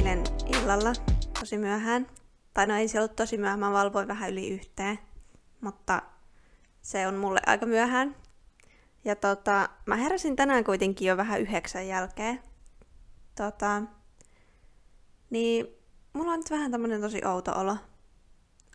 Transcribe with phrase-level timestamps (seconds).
[0.00, 0.92] eilen illalla
[1.40, 2.06] tosi myöhään.
[2.54, 4.98] Tai no ei se ollut tosi myöhään, mä valvoin vähän yli yhteen.
[5.60, 6.02] Mutta
[6.82, 8.16] se on mulle aika myöhään.
[9.04, 12.42] Ja tota, mä heräsin tänään kuitenkin jo vähän yhdeksän jälkeen.
[13.34, 13.82] Tota,
[15.30, 15.66] niin
[16.12, 17.76] mulla on nyt vähän tämmönen tosi outo olo.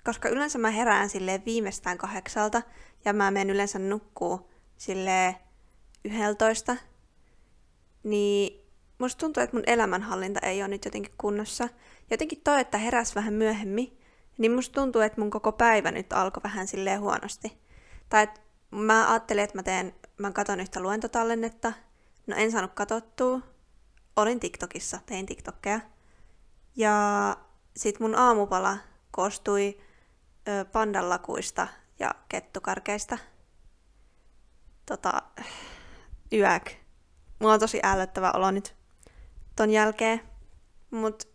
[0.04, 2.62] Koska yleensä mä herään silleen viimeistään kahdeksalta
[3.06, 5.36] ja mä menen yleensä nukkuu silleen
[6.04, 6.78] yhdeltoista.
[8.04, 8.65] Niin
[9.00, 11.70] musta tuntuu, että mun elämänhallinta ei ole nyt jotenkin kunnossa.
[12.12, 14.00] Jotenkin toi, että heräs vähän myöhemmin,
[14.38, 17.58] niin musta tuntuu, että mun koko päivä nyt alkoi vähän silleen huonosti.
[18.10, 18.42] Tai että
[18.72, 21.74] mä ajattelin, että mä teen, mä katon yhtä luentotallennetta.
[22.28, 23.40] No en saanut katottua.
[24.16, 25.80] Olin TikTokissa, tein TikTokkeja.
[26.76, 27.38] Ja
[27.78, 28.78] sit mun aamupala
[29.12, 29.78] koostui
[30.48, 30.66] ö,
[32.00, 33.18] ja kettukarkeista.
[34.86, 35.22] Tota,
[36.34, 36.72] yäk.
[37.40, 38.76] Mulla on tosi ällöttävä olo nyt
[39.56, 40.22] ton jälkeen.
[40.92, 41.28] Mut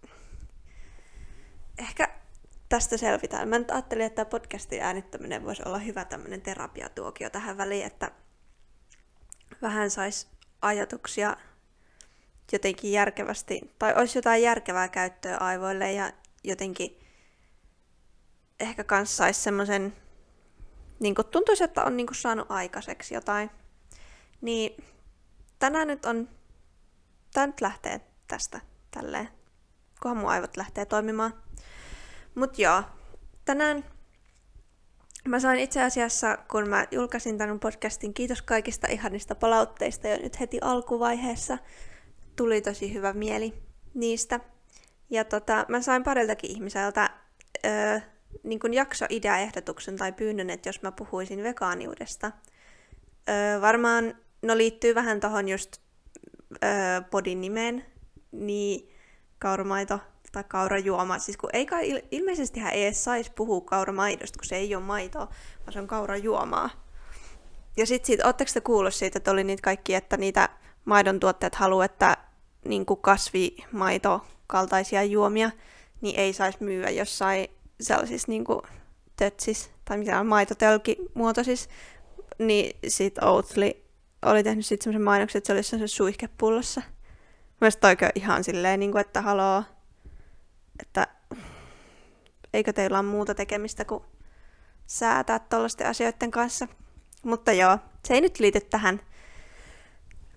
[1.79, 2.09] ehkä
[2.69, 3.49] tästä selvitään.
[3.49, 8.11] Mä nyt ajattelin, että podcastin äänittäminen voisi olla hyvä tämmönen terapiatuokio tähän väliin, että
[9.63, 10.29] vähän sais
[10.63, 11.37] ajatuksia
[12.53, 16.13] jotenkin järkevästi, tai olisi jotain järkevää käyttöä aivoille ja
[16.45, 17.01] jotenkin
[18.61, 19.97] ehkä kans sais semmoisen,
[21.01, 23.51] niin tuntuisi, että on niin saanut aikaiseksi jotain.
[24.41, 24.85] Niin
[25.59, 26.29] tänään nyt on,
[27.33, 29.29] tää nyt lähtee tästä tälleen,
[30.03, 31.35] kunhan mun aivot lähtee toimimaan.
[32.35, 32.83] Mut joo,
[33.45, 33.85] tänään
[35.29, 40.41] mä sain itse asiassa, kun mä julkaisin tämän podcastin, kiitos kaikista ihanista palautteista jo nyt
[40.41, 41.59] heti alkuvaiheessa.
[42.37, 43.55] Tuli tosi hyvä mieli
[43.95, 44.41] niistä.
[45.11, 47.11] Ja tota, mä sain pariltakin ihmiseltä
[47.65, 48.01] öö,
[48.43, 52.33] niin kuin jaksoideaehdotuksen tai pyynnön, että jos mä puhuisin vegaaniudesta.
[53.29, 55.77] Öö, varmaan, no liittyy vähän tohon just
[56.65, 57.87] öö, podin nimeen,
[58.33, 58.91] niin
[59.39, 59.99] kauramaito
[60.33, 61.19] tai kaurajuoma.
[61.19, 64.85] Siis kun ei kai, ilmeisesti hän ei edes saisi puhua kauramaidosta, kun se ei ole
[64.85, 65.29] maitoa,
[65.61, 66.71] vaan se on kaurajuomaa.
[67.77, 70.49] Ja sit siitä, ootteko te kuullut siitä, että oli niitä kaikki, että niitä
[70.85, 72.17] maidon tuotteet haluaa, että
[72.65, 75.51] niin kuin kasvimaito kaltaisia juomia,
[76.01, 77.49] niin ei saisi myyä jossain
[77.81, 78.61] sellaisissa niin kuin
[79.17, 81.71] tötsis tai mitä on maitotölki muotoisissa,
[82.39, 83.71] niin sit Oatly
[84.23, 86.83] oli tehnyt sitten semmoisen mainoksen, että se olisi semmoisessa suihkepullossa.
[87.61, 89.65] Mielestäni toikö ihan silleen, niin kuin, että haloo,
[90.81, 91.07] että
[92.55, 94.05] eikö teillä ole muuta tekemistä kuin
[94.87, 96.69] säätää tuollaisten asioiden kanssa.
[97.23, 99.01] Mutta joo, se ei nyt liity tähän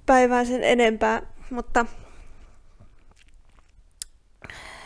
[0.06, 1.86] päivään sen enempää, mutta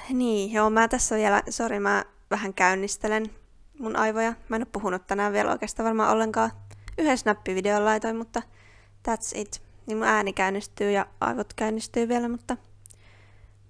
[0.10, 3.26] niin, joo, mä tässä vielä, sori, mä vähän käynnistelen
[3.80, 4.34] mun aivoja.
[4.50, 6.52] Mä en ole puhunut tänään vielä oikeastaan varmaan ollenkaan.
[6.98, 8.42] Yhden snappivideon laitoin, mutta
[9.08, 9.67] that's it.
[9.88, 12.58] Niin mun ääni käynnistyy ja aivot käynnistyy vielä, mutta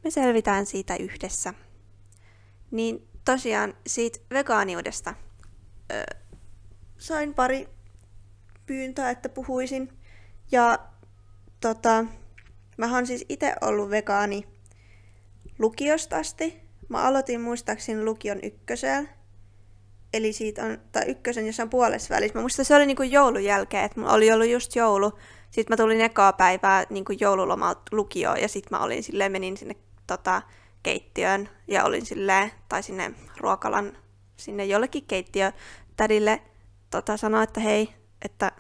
[0.04, 1.54] me selvitään siitä yhdessä.
[2.72, 5.14] Niin tosiaan siitä vegaaniudesta
[5.92, 6.04] öö,
[6.98, 7.70] sain pari
[8.66, 9.90] pyyntöä, että puhuisin.
[10.52, 10.80] Ja
[11.60, 12.06] tota,
[12.78, 14.48] mä oon siis itse ollut vegaani
[15.60, 16.62] lukiosta asti.
[16.90, 19.10] Mä aloitin muistaakseni lukion ykkösellä.
[20.14, 22.36] Eli siitä on, tai ykkösen jossain puolessa välissä.
[22.38, 25.20] Mä muistan, se oli niinku joulun jälkeen, että mulla oli ollut just joulu.
[25.52, 29.76] Sitten mä tulin ekaa päivää niinku joululomalta lukioon ja sitten mä olin silleen, menin sinne
[30.08, 30.42] tota,
[30.84, 33.98] keittiöön ja olin silleen, tai sinne ruokalan,
[34.38, 36.42] sinne jollekin keittiötädille
[36.90, 38.52] tota, sanoa, että hei, että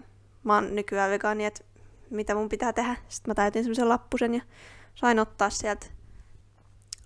[0.43, 1.63] mä oon nykyään vegaani, että
[2.09, 2.95] mitä mun pitää tehdä.
[3.09, 4.41] Sitten mä täytin semmoisen lappusen ja
[4.95, 5.85] sain ottaa sieltä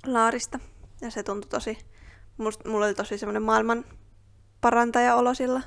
[0.06, 0.60] laarista.
[1.02, 1.78] Ja se tuntui tosi,
[2.38, 3.86] must, mulla oli tosi semmoinen maailman
[4.62, 5.62] parantaja olo sillä.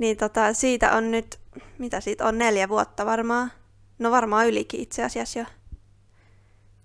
[0.00, 1.40] Niin tota, siitä on nyt,
[1.78, 3.52] mitä siitä on, neljä vuotta varmaan.
[3.98, 5.44] No varmaan ylikin itse asiassa jo.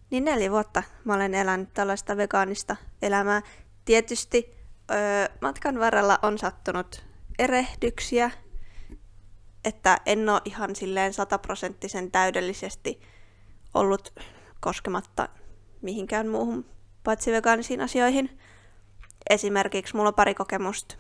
[0.09, 3.41] Niin neljä vuotta mä olen elänyt tällaista vegaanista elämää.
[3.85, 4.55] Tietysti
[4.91, 4.97] öö,
[5.41, 7.05] matkan varrella on sattunut
[7.39, 8.31] erehdyksiä,
[9.65, 13.01] että en ole ihan silleen sataprosenttisen täydellisesti
[13.73, 14.19] ollut
[14.59, 15.29] koskematta
[15.81, 16.65] mihinkään muuhun
[17.03, 18.39] paitsi vegaanisiin asioihin.
[19.29, 20.95] Esimerkiksi mulla on pari kokemusta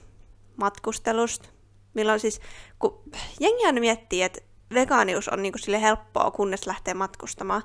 [0.57, 1.54] matkustelusta,
[1.95, 2.41] milloin siis,
[2.79, 3.03] kun
[3.39, 4.41] jengi miettii, että
[4.73, 7.63] vegaanius on niinku sille helppoa, kunnes lähtee matkustamaan,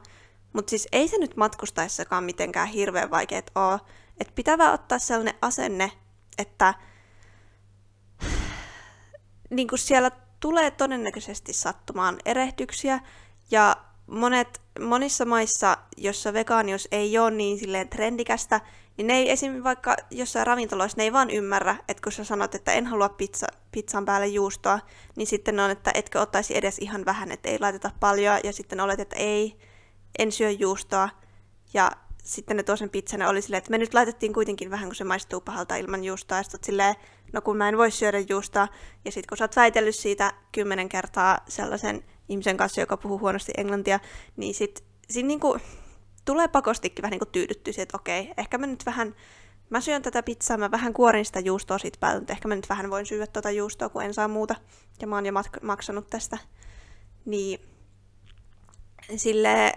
[0.52, 3.80] mutta siis ei se nyt matkustaessakaan mitenkään hirveän vaikeet ole.
[4.20, 5.92] Että pitää vaan ottaa sellainen asenne,
[6.38, 6.74] että
[9.50, 10.10] niin kuin siellä
[10.40, 13.00] tulee todennäköisesti sattumaan erehdyksiä
[13.50, 18.60] ja monet, monissa maissa, jossa vegaanius ei ole niin silleen trendikästä,
[19.00, 19.64] niin ne ei esim.
[19.64, 23.46] vaikka jossain ravintoloissa ne ei vaan ymmärrä, että kun sä sanot, että en halua pizza,
[23.72, 24.78] pizzan päälle juustoa,
[25.16, 28.80] niin sitten on, että etkö ottaisi edes ihan vähän, että ei laiteta paljon, ja sitten
[28.80, 29.56] olet, että ei,
[30.18, 31.08] en syö juustoa,
[31.74, 31.90] ja
[32.24, 35.04] sitten ne tuo sen pizzan oli silleen, että me nyt laitettiin kuitenkin vähän, kun se
[35.04, 36.38] maistuu pahalta ilman juustoa.
[36.38, 36.94] Ja sitten silleen,
[37.32, 38.68] no kun mä en voi syödä juustoa.
[39.04, 43.52] Ja sitten kun sä oot väitellyt siitä kymmenen kertaa sellaisen ihmisen kanssa, joka puhuu huonosti
[43.56, 44.00] englantia,
[44.36, 45.58] niin sit siinä niinku
[46.24, 49.14] tulee pakostikin vähän niinku tyydyttyä että okei, ehkä mä nyt vähän,
[49.70, 52.68] mä syön tätä pizzaa, mä vähän kuorin sitä juustoa siitä päältä, mutta ehkä mä nyt
[52.68, 54.54] vähän voin syödä tuota juustoa, kun en saa muuta.
[55.00, 55.32] Ja mä oon jo
[55.62, 56.38] maksanut tästä.
[57.24, 57.60] Niin
[59.16, 59.72] sille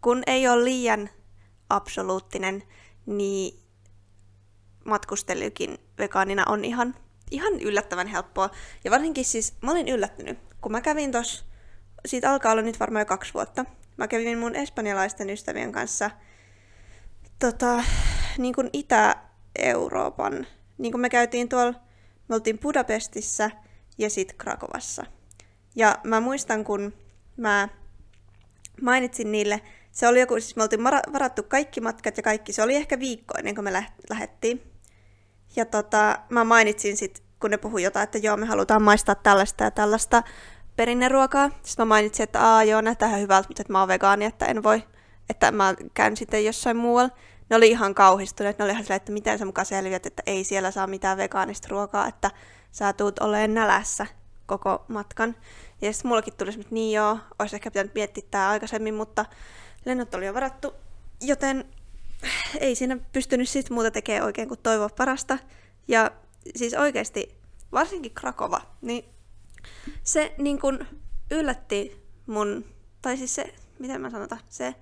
[0.00, 1.10] kun ei ole liian
[1.70, 2.62] absoluuttinen,
[3.06, 3.60] niin
[4.84, 6.94] matkustelykin vegaanina on ihan,
[7.30, 8.50] ihan yllättävän helppoa.
[8.84, 11.44] Ja varsinkin siis, mä olin yllättynyt, kun mä kävin tos,
[12.06, 13.64] siitä alkaa olla nyt varmaan jo kaksi vuotta,
[13.96, 16.10] mä kävin mun espanjalaisten ystävien kanssa
[17.38, 17.84] tota,
[18.38, 20.46] niin kuin Itä-Euroopan,
[20.78, 21.74] niin kuin me käytiin tuolla,
[22.28, 23.50] me oltiin Budapestissa
[23.98, 25.06] ja sitten Krakovassa.
[25.74, 26.92] Ja mä muistan, kun
[27.36, 27.68] mä
[28.82, 29.60] mainitsin niille,
[29.92, 33.34] se oli joku, siis me oltiin varattu kaikki matkat ja kaikki, se oli ehkä viikko
[33.38, 33.72] ennen kuin me
[34.10, 34.62] lähdettiin.
[35.56, 39.64] Ja tota, mä mainitsin sitten, kun ne puhui jotain, että joo, me halutaan maistaa tällaista
[39.64, 40.22] ja tällaista
[40.76, 41.48] perinneruokaa.
[41.48, 44.46] Sitten mä mainitsin, että aa joo, näyttää ihan hyvältä, mutta että mä oon vegaani, että
[44.46, 44.82] en voi,
[45.30, 47.10] että mä käyn sitten jossain muualla.
[47.50, 50.44] Ne oli ihan kauhistuneet, ne oli ihan silleen, että miten sä mukaan selviät, että ei
[50.44, 52.30] siellä saa mitään vegaanista ruokaa, että
[52.72, 54.06] sä tuut oleen nälässä
[54.46, 55.36] koko matkan.
[55.82, 59.24] Ja sitten mullakin tuli että niin joo, olisi ehkä pitänyt miettiä tämä aikaisemmin, mutta
[59.84, 60.74] lennot oli jo varattu,
[61.20, 61.64] joten
[62.60, 65.38] ei siinä pystynyt sitten muuta tekemään oikein kuin toivoa parasta.
[65.88, 66.10] Ja
[66.56, 67.38] siis oikeasti,
[67.72, 69.04] varsinkin Krakova, niin
[70.02, 70.86] se niin kun
[71.30, 72.64] yllätti mun,
[73.02, 74.74] tai siis se, miten mä sanotaan, se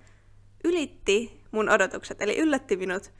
[0.63, 3.11] ylitti mun odotukset, eli yllätti minut.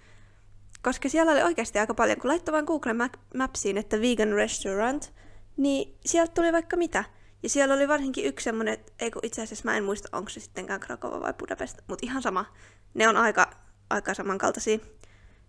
[0.81, 2.93] Koska siellä oli oikeasti aika paljon, kun laittoi vain Google
[3.37, 5.13] Mapsiin, että vegan restaurant,
[5.57, 7.03] niin sieltä tuli vaikka mitä.
[7.43, 10.39] Ja siellä oli varsinkin yksi semmoinen, ei kun itse asiassa mä en muista, onko se
[10.39, 12.45] sittenkään Krakova vai Budapest, mutta ihan sama.
[12.93, 13.51] Ne on aika,
[13.89, 14.79] aika samankaltaisia.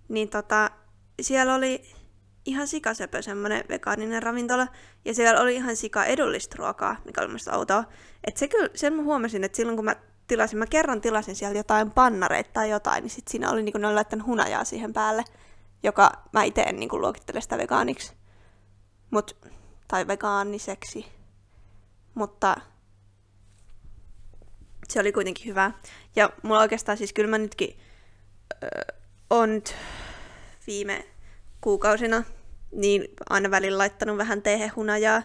[0.09, 0.71] Niin tota,
[1.21, 1.95] siellä oli
[2.47, 4.69] ihan sikasepö semmoinen vegaaninen ravintola,
[5.05, 7.85] ja siellä oli ihan sika edullista ruokaa, mikä oli mielestäni outoa.
[8.25, 9.97] Et se kyllä, sen mä huomasin, että silloin kun mä
[10.27, 13.83] tilasin, mä kerran tilasin siellä jotain pannareita tai jotain, niin sit siinä oli niin kuin
[13.83, 15.25] ne oli laittanut hunajaa siihen päälle,
[15.83, 18.13] joka mä itse en niin kuin luokittele sitä vegaaniksi.
[19.11, 19.37] Mut,
[19.89, 21.17] tai vegaaniseksi
[22.17, 22.57] mutta
[24.89, 25.71] se oli kuitenkin hyvä.
[26.17, 27.79] Ja mulla oikeastaan siis kyllä mä nytkin
[28.63, 28.95] ö,
[29.31, 29.63] on
[30.67, 31.07] viime
[31.61, 32.25] kuukausina
[32.73, 35.23] niin aina välillä laittanut vähän teehen hunajaa.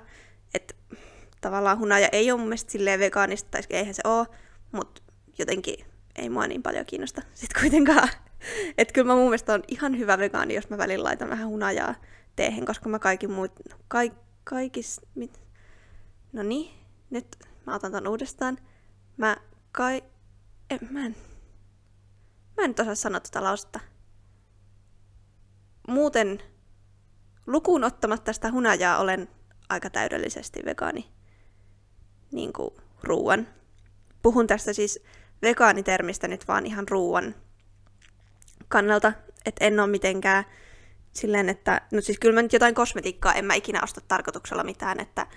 [0.54, 0.74] Että
[1.42, 4.28] tavallaan hunaja ei ole mun mielestä silleen vegaanista, tai eihän se ole,
[4.72, 5.02] mutta
[5.38, 5.86] jotenkin
[6.16, 8.10] ei mua niin paljon kiinnosta sitten kuitenkaan.
[8.78, 11.96] Että kyllä mä mun mielestä on ihan hyvä vegaani, jos mä välillä laitan vähän hunajaa
[12.36, 13.52] teehen, koska mä kaikki muut,
[13.88, 14.14] kaik,
[14.44, 15.42] kaikis, mit,
[16.34, 16.72] no niin,
[17.10, 17.28] nyt
[17.66, 18.58] mä otan ton uudestaan.
[19.18, 19.38] Mä
[19.72, 20.04] kai...
[20.70, 21.16] En, mä en...
[22.58, 23.80] Mä en nyt osaa sanoa tätä lausetta.
[25.88, 26.42] Muuten
[27.52, 29.28] lukuun ottamatta sitä hunajaa olen
[29.70, 31.12] aika täydellisesti vegaani.
[32.32, 32.70] Niin kuin
[33.04, 33.48] ruuan.
[34.22, 35.04] Puhun tästä siis
[35.42, 37.36] vegaanitermistä nyt vaan ihan ruuan
[38.68, 39.14] kannalta.
[39.46, 40.44] Että en ole mitenkään
[41.12, 41.82] silleen, että...
[41.92, 45.28] No siis kyllä mä nyt jotain kosmetiikkaa en mä ikinä osta tarkoituksella mitään, että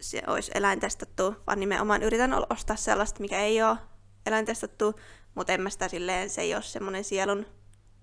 [0.00, 3.76] se olisi eläintestattu, vaan nimenomaan yritän ostaa sellaista, mikä ei ole
[4.26, 4.94] eläintestattu,
[5.34, 7.46] mutta en mä sitä silleen, se ei ole semmoinen sielun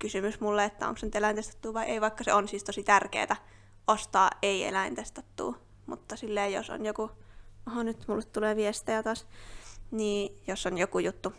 [0.02, 3.36] kysymys mulle, että onko se nyt eläintestattu vai ei, vaikka se on siis tosi tärkeää
[3.86, 7.10] ostaa ei eläintestattua, mutta silleen jos on joku,
[7.66, 9.26] oho nyt mulle tulee viestejä taas,
[9.90, 11.32] niin jos on joku juttu,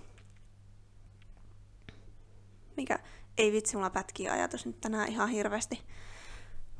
[2.77, 3.00] mikä,
[3.38, 5.82] ei vitsi, mulla pätkii ajatus nyt tänään ihan hirveästi.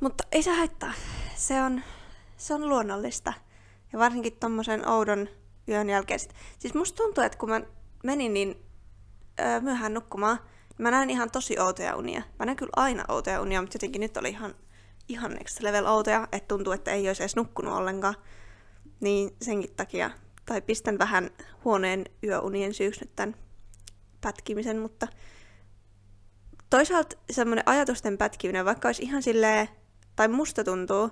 [0.00, 0.92] Mutta ei se haittaa.
[1.36, 1.82] Se on,
[2.36, 3.32] se on luonnollista.
[3.92, 5.28] Ja varsinkin tommosen oudon
[5.68, 6.20] yön jälkeen.
[6.58, 7.60] Siis musta tuntuu, että kun mä
[8.04, 8.56] menin niin
[9.40, 10.38] öö, myöhään nukkumaan,
[10.78, 12.22] mä näin ihan tosi outoja unia.
[12.38, 14.54] Mä näin kyllä aina outoja unia, mutta jotenkin nyt oli ihan,
[15.08, 18.14] ihan next level outoja, että tuntuu, että ei olisi edes nukkunut ollenkaan.
[19.00, 20.10] Niin senkin takia,
[20.46, 21.30] tai pistän vähän
[21.64, 23.36] huoneen yöunien syyksi nyt tämän
[24.20, 25.08] pätkimisen, mutta
[26.70, 29.68] toisaalta semmoinen ajatusten pätkiminen, vaikka olisi ihan silleen,
[30.16, 31.10] tai musta tuntuu,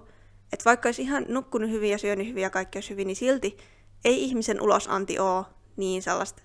[0.53, 3.57] että vaikka olisi ihan nukkunut hyvin ja syönyt hyvin ja kaikki olisi hyvin, niin silti
[4.05, 5.45] ei ihmisen ulosanti ole
[5.77, 6.43] niin sellaista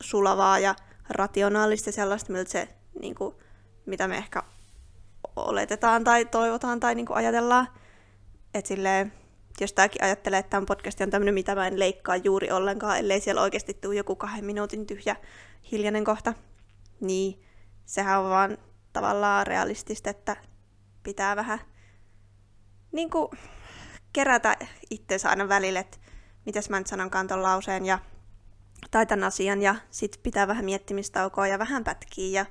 [0.00, 0.74] sulavaa ja
[1.10, 2.68] rationaalista sellaista, miltä se,
[3.00, 3.34] niin kuin,
[3.86, 4.42] mitä me ehkä
[5.36, 7.68] oletetaan tai toivotaan tai niin kuin ajatellaan.
[8.54, 9.12] Että silleen,
[9.60, 13.20] jos tämäkin ajattelee, että tämä podcast on tämmöinen, mitä mä en leikkaa juuri ollenkaan, ellei
[13.20, 15.16] siellä oikeasti tule joku kahden minuutin tyhjä
[15.72, 16.34] hiljainen kohta,
[17.00, 17.42] niin
[17.86, 18.58] sehän on vaan
[18.92, 20.36] tavallaan realistista, että
[21.02, 21.60] pitää vähän
[22.92, 23.28] niin kuin
[24.12, 24.56] kerätä
[24.90, 25.98] itsensä aina välille, että
[26.46, 27.86] mitäs mä nyt sanonkaan ton lauseen.
[27.86, 27.98] Ja
[28.90, 32.46] tai tämän asian ja sit pitää vähän miettimistaukoa ja vähän pätkiä ja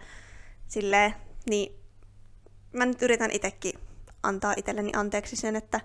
[0.67, 1.15] silleen,
[1.49, 1.79] niin
[2.73, 3.79] mä nyt yritän itsekin
[4.23, 5.79] antaa itselleni anteeksi sen, että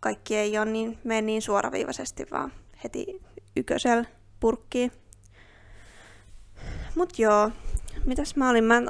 [0.00, 2.52] kaikki ei ole niin, mene niin suoraviivaisesti, vaan
[2.84, 3.22] heti
[3.56, 4.04] ykösel
[4.40, 4.92] purkkiin.
[6.94, 7.50] Mut joo,
[8.04, 8.64] mitäs mä olin?
[8.64, 8.82] Mä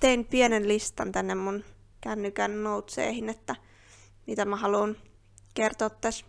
[0.00, 1.64] tein pienen listan tänne mun
[2.00, 3.56] kännykän noteseihin, että
[4.26, 4.96] mitä mä haluan
[5.54, 6.26] kertoa tässä.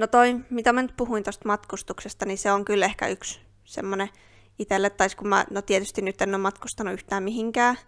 [0.00, 4.08] No toi, mitä mä nyt puhuin tuosta matkustuksesta, niin se on kyllä ehkä yksi semmonen
[4.58, 7.78] itselle, tai kun mä, no tietysti nyt en ole matkustanut yhtään mihinkään,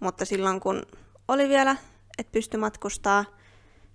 [0.00, 0.82] mutta silloin kun
[1.28, 1.76] oli vielä,
[2.18, 3.24] että pysty matkustaa,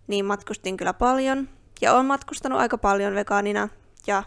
[0.07, 1.49] niin matkustin kyllä paljon.
[1.81, 3.69] Ja olen matkustanut aika paljon vegaanina,
[4.07, 4.23] ja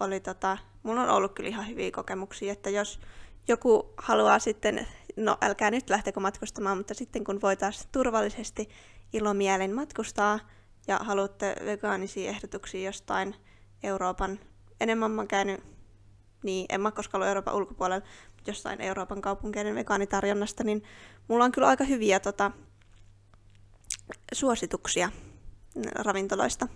[0.00, 3.00] oli tota, mulla on ollut kyllä ihan hyviä kokemuksia, että jos
[3.48, 4.86] joku haluaa sitten,
[5.16, 8.68] no älkää nyt lähtekö matkustamaan, mutta sitten kun voitaisiin turvallisesti
[9.12, 10.38] ilomielen matkustaa
[10.88, 13.34] ja haluatte vegaanisia ehdotuksia jostain
[13.82, 14.40] Euroopan,
[14.80, 15.64] enemmän mä käynyt,
[16.42, 18.06] niin en mä koskaan ollut Euroopan ulkopuolella,
[18.46, 20.82] jostain Euroopan kaupunkeiden vegaanitarjonnasta, niin
[21.28, 22.50] mulla on kyllä aika hyviä tota,
[24.32, 25.10] suosituksia
[25.94, 26.68] ravintoloista.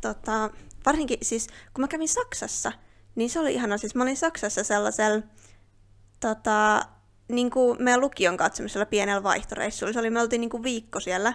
[0.00, 0.50] Tota,
[0.86, 2.72] varsinkin siis, kun mä kävin Saksassa,
[3.14, 3.78] niin se oli ihana.
[3.78, 5.22] Siis mä olin Saksassa sellaisella
[6.20, 6.86] tota,
[7.28, 9.92] niin kuin meidän lukion katsomisella pienellä vaihtoreissulla.
[9.92, 11.34] Se oli, me oltiin niin kuin viikko siellä,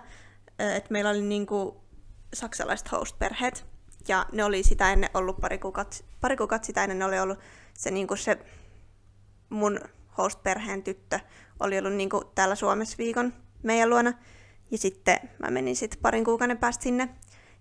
[0.60, 1.76] että meillä oli niin kuin
[2.34, 3.66] saksalaiset host-perheet.
[4.08, 7.40] Ja ne oli sitä ennen ollut pari kuukautta, pari kuukautta sitä ennen ne oli ollut
[7.74, 8.38] se, niin kuin se
[9.50, 9.80] mun
[10.18, 11.20] host-perheen tyttö
[11.60, 14.14] oli ollut niin kuin täällä Suomessa viikon meidän luona.
[14.72, 17.10] Ja sitten mä menin sitten parin kuukauden päästä sinne.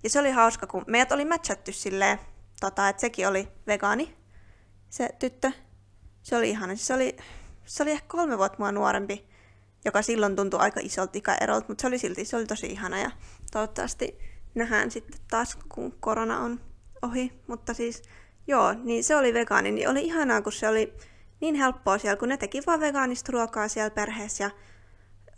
[0.03, 2.19] Ja se oli hauska, kun meidät oli matchattu silleen,
[2.61, 4.17] tota, että sekin oli vegaani,
[4.91, 5.53] se tyttö.
[6.23, 6.77] Se oli ihana.
[6.77, 7.17] Se oli,
[7.65, 9.29] se oli ehkä kolme vuotta mua nuorempi,
[9.85, 13.11] joka silloin tuntui aika isolta ikäerolta, mutta se oli silti, se oli tosi ihana ja
[13.53, 14.19] toivottavasti
[14.55, 16.61] nähdään sitten taas, kun korona on
[17.03, 17.33] ohi.
[17.47, 18.03] Mutta siis,
[18.47, 20.93] joo, niin se oli vegaani, niin oli ihanaa, kun se oli
[21.41, 24.51] niin helppoa siellä, kun ne teki vaan vegaanista ruokaa siellä perheessä ja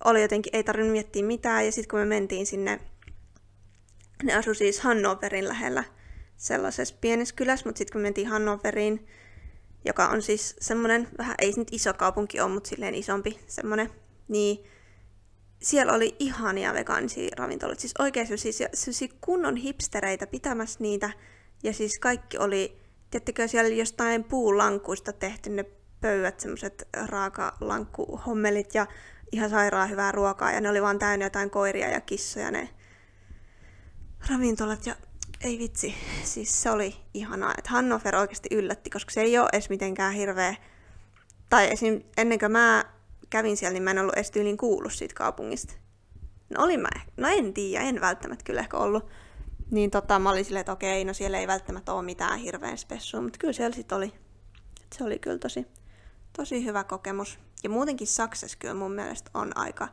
[0.05, 1.67] oli jotenkin, ei tarvinnut miettiä mitään.
[1.67, 2.81] Ja sitten kun me mentiin sinne,
[4.23, 5.85] ne asui siis Hannoverin lähellä
[6.37, 9.07] sellaisessa pienessä kylässä, mutta sitten kun me mentiin Hannoveriin,
[9.85, 13.91] joka on siis semmoinen, vähän ei se nyt iso kaupunki ole, mutta silleen isompi semmoinen,
[14.31, 14.65] niin
[15.63, 17.81] siellä oli ihania vegaanisia ravintoloita.
[17.81, 21.11] Siis oikein sellaisia, sellaisia kunnon hipstereitä pitämässä niitä.
[21.63, 25.65] Ja siis kaikki oli, tiettekö siellä jostain puulankuista tehty ne
[26.01, 28.87] pöydät, semmoiset raakalankkuhommelit ja
[29.33, 30.53] ihan sairaan hyvää ruokaa.
[30.53, 32.69] Ja ne oli vaan täynnä jotain koiria ja kissoja ne
[34.31, 34.87] ravintolat.
[34.87, 34.95] Ja
[35.45, 35.95] ei vitsi,
[36.25, 40.55] siis se oli ihanaa, että Hannover oikeasti yllätti, koska se ei ole edes mitenkään hirveä,
[41.51, 42.03] tai esim.
[42.17, 42.85] ennen kuin mä
[43.31, 45.75] kävin siellä, niin mä en ollut edes tyyliin kuullut siitä kaupungista.
[46.51, 49.07] No olin mä, no en tiedä, en välttämättä kyllä ehkä ollut.
[49.71, 53.21] Niin tota, mä olin silleen, että okei, no siellä ei välttämättä ole mitään hirveän spessua,
[53.21, 54.13] mutta kyllä siellä sitten oli.
[54.95, 55.67] Se oli kyllä tosi,
[56.37, 57.39] tosi hyvä kokemus.
[57.63, 59.89] Ja muutenkin Saksassa kyllä mun mielestä on aika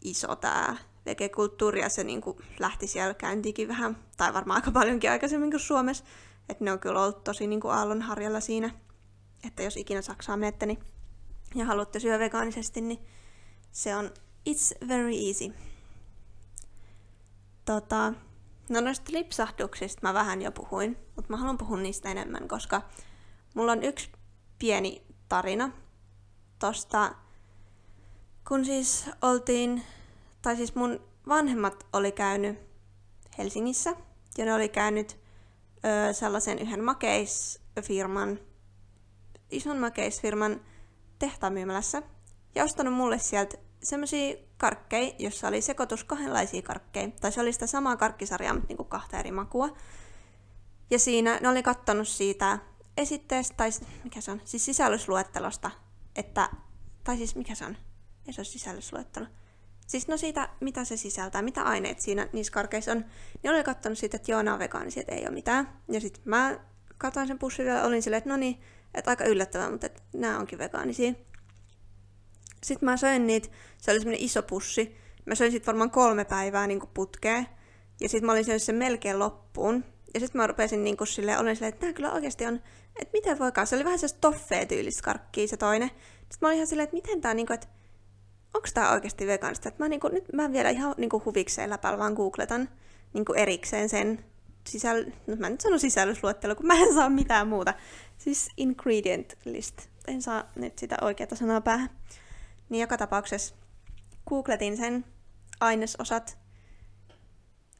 [0.00, 5.10] iso tämä vegekulttuuri ja se niin kuin lähti siellä käyntiinkin vähän, tai varmaan aika paljonkin
[5.10, 6.04] aikaisemmin kuin Suomessa.
[6.48, 8.70] Että ne on kyllä ollut tosi niin aallonharjalla siinä,
[9.46, 10.78] että jos ikinä Saksaan menette niin,
[11.54, 12.98] ja haluatte syödä vegaanisesti, niin
[13.72, 14.10] se on
[14.50, 15.54] it's very easy.
[17.64, 18.12] Tota,
[18.68, 22.82] no noista lipsahduksista mä vähän jo puhuin, mutta mä haluan puhua niistä enemmän, koska
[23.54, 24.10] mulla on yksi
[24.58, 25.70] pieni tarina
[26.58, 27.14] tosta,
[28.48, 29.82] kun siis oltiin
[30.42, 32.58] tai siis mun vanhemmat oli käynyt
[33.38, 33.96] Helsingissä
[34.38, 35.16] ja ne oli käynyt
[35.84, 38.38] ö, sellaisen yhden makeisfirman,
[39.50, 40.60] ison makeisfirman
[41.18, 42.02] tehtaamyymälässä
[42.54, 47.10] ja ostanut mulle sieltä semmoisia karkkeja, jossa oli sekoitus kahdenlaisia karkkeja.
[47.20, 49.76] Tai se oli sitä samaa karkkisarjaa, mutta niinku kahta eri makua.
[50.90, 52.58] Ja siinä ne oli kattonut siitä
[52.96, 53.70] esitteestä, tai
[54.04, 55.70] mikä se on, siis sisällysluettelosta,
[56.16, 56.48] että,
[57.04, 57.76] tai siis mikä se on,
[58.26, 59.26] ei se ole sisällysluettelo,
[59.86, 63.04] Siis no siitä, mitä se sisältää, mitä aineet siinä niissä karkeissa on,
[63.42, 65.68] niin olen katsonut siitä, että joo, nämä on vegaanisia, että ei ole mitään.
[65.88, 66.60] Ja sitten mä
[66.98, 68.60] katsoin sen pussin vielä, olin silleen, että no niin,
[68.94, 71.12] että aika yllättävää, mutta että nämä onkin vegaanisia.
[72.64, 73.48] Sitten mä söin niitä,
[73.78, 74.96] se oli semmoinen iso pussi.
[75.26, 77.46] Mä söin sitten varmaan kolme päivää niin putkeen.
[78.00, 79.84] Ja sitten mä olin syönyt sen melkein loppuun.
[80.14, 82.60] Ja sitten mä rupesin niin silleen, olin silleen, että tämä kyllä oikeasti on,
[82.96, 83.66] että miten voikaan.
[83.66, 85.90] Se oli vähän se toffee tyylistä karkkia se toinen.
[86.18, 87.66] Sitten mä olin ihan silleen, että miten tämä, niin kuin, että
[88.54, 89.68] onko tämä oikeasti vegaanista?
[89.68, 92.68] Että mä, niinku, nyt mä vielä ihan niinku huvikseen läpällä vaan googletan
[93.12, 94.24] niinku erikseen sen
[94.68, 95.04] sisäl...
[95.26, 97.74] No mä en nyt sano sisällysluettelo, kun mä en saa mitään muuta.
[98.24, 99.88] Siis ingredient list.
[100.08, 101.90] En saa nyt sitä oikeaa sanaa päähän.
[102.68, 103.54] Niin joka tapauksessa
[104.28, 105.04] googletin sen
[105.60, 106.38] ainesosat.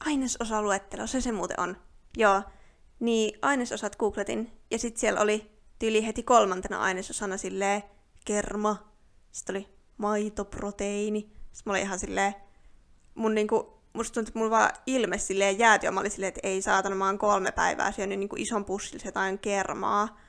[0.06, 1.76] Ainesosaluettelo, se se muuten on.
[2.16, 2.42] Joo.
[3.00, 7.82] Niin ainesosat googletin, ja sitten siellä oli tyyli heti kolmantena ainesosana silleen
[8.24, 8.92] kerma,
[9.32, 11.20] sitten oli maitoproteiini.
[11.20, 12.34] Sitten mä olin ihan silleen,
[13.14, 16.48] mun niinku, musta tuntui, että mulla vaan ilme silleen jääty, ja mä olin silleen, että
[16.48, 20.23] ei saatana, mä oon kolme päivää syönyt niinku ison pussillisen jotain kermaa.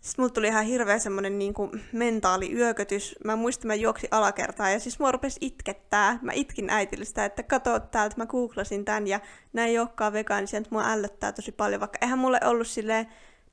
[0.00, 3.16] Sitten mulla tuli ihan hirveä semmonen niinku mentaali yökötys.
[3.24, 6.18] Mä muistan, mä juoksin alakertaan ja siis mua rupesi itkettää.
[6.22, 9.20] Mä itkin äitille sitä, että kato täältä, mä googlasin tän ja
[9.52, 11.80] näin ei olekaan vegaanisia, että mua ällöttää tosi paljon.
[11.80, 13.06] Vaikka eihän mulle ollut silleen,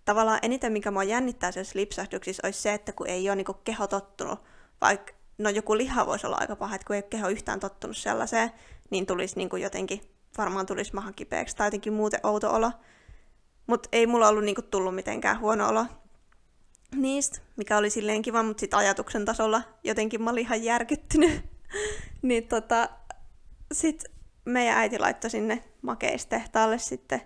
[0.05, 3.87] tavallaan eniten mikä mua jännittää siellä lipsahduksissa olisi se, että kun ei ole niinku keho
[3.87, 4.39] tottunut,
[4.81, 7.97] vaikka no joku liha voisi olla aika paha, että kun ei ole keho yhtään tottunut
[7.97, 8.51] sellaiseen,
[8.89, 10.01] niin tulisi niinku jotenkin,
[10.37, 12.71] varmaan tulisi mahan kipeäksi tai jotenkin muuten outo olo.
[13.67, 15.85] Mutta ei mulla ollut niinku tullut mitenkään huono olo
[16.95, 21.45] niistä, mikä oli silleen kiva, mutta sitten ajatuksen tasolla jotenkin mä olin ihan järkyttynyt.
[22.21, 22.89] niin tota,
[23.71, 24.03] sit
[24.45, 27.21] meidän äiti laittoi sinne makeistehtaalle sitten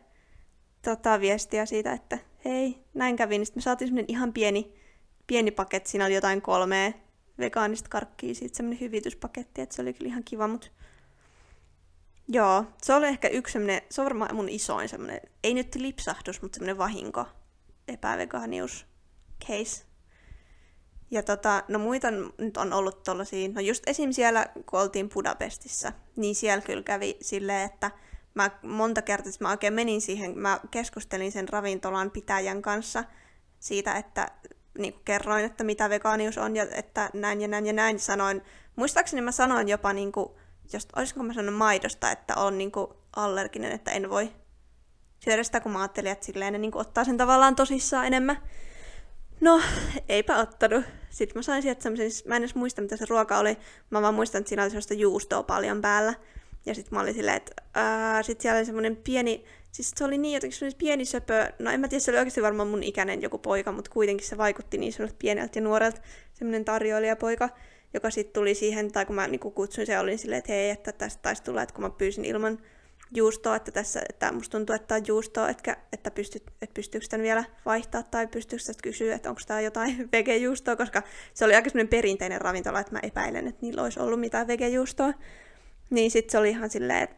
[0.82, 3.38] tota, viestiä siitä, että hei, näin kävi.
[3.38, 4.74] Niin me saatiin semmonen ihan pieni,
[5.28, 6.92] pieni paketti, siinä oli jotain kolmea
[7.40, 10.68] vegaanista karkkia, siitä semmonen hyvityspaketti, että se oli kyllä ihan kiva, mutta
[12.28, 16.42] Joo, se oli ehkä yksi semmonen, se on varmaan mun isoin semmonen, ei nyt lipsahdus,
[16.42, 17.26] mutta semmonen vahinko,
[17.88, 18.86] epävegaanius
[19.48, 19.86] case.
[21.12, 22.08] Ja tota, no muita
[22.38, 24.12] nyt on ollut tollasia, no just esim.
[24.12, 27.92] siellä, kun oltiin Budapestissa, niin siellä kyllä kävi silleen, että
[28.34, 33.04] mä monta kertaa, mä oikein menin siihen, mä keskustelin sen ravintolan pitäjän kanssa
[33.60, 34.28] siitä, että
[34.78, 38.42] niin kuin kerroin, että mitä vegaanius on ja että näin ja näin ja näin sanoin.
[38.76, 40.30] Muistaakseni mä sanoin jopa, niin kuin,
[40.74, 44.32] just, olisinko mä sanonut maidosta, että on niin kuin allerginen, että en voi
[45.20, 48.38] syödä sitä, kun mä ajattelin, että silleen ne niin kuin ottaa sen tavallaan tosissaan enemmän.
[49.42, 49.62] No,
[50.10, 50.86] eipä ottanut.
[51.10, 53.58] Sitten mä sain sieltä semmoisen, siis mä en edes muista mitä se ruoka oli,
[53.90, 56.14] mä vaan muistan, että siinä oli sellaista juustoa paljon päällä.
[56.66, 57.64] Ja sitten mä olin silleen, että
[58.22, 61.80] sitten siellä oli semmoinen pieni, siis se oli niin jotenkin semmoinen pieni söpö, no en
[61.80, 64.94] mä tiedä, se oli oikeasti varmaan mun ikäinen joku poika, mutta kuitenkin se vaikutti niin
[64.94, 66.02] semmoiselta pieneltä ja nuorelta,
[66.34, 67.50] semmoinen tarjoilijapoika,
[67.94, 70.92] joka sitten tuli siihen, tai kun mä niinku kutsuin se, olin silleen, että hei, että
[70.92, 72.60] tästä taisi tulla, että kun mä pyysin ilman
[73.12, 77.24] juustoa, että tässä, että musta tuntuu, että on juustoa, etkä, että, pystyt, että pystyykö tämän
[77.24, 81.70] vielä vaihtaa tai pystyykö tästä kysyä, että onko tämä jotain vegejuustoa, koska se oli aika
[81.90, 85.14] perinteinen ravintola, että mä epäilen, että niillä olisi ollut mitään vegejuustoa.
[85.90, 87.16] Niin sitten se oli ihan silleen, että